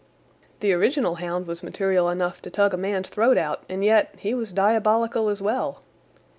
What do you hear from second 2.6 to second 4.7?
a man's throat out, and yet he was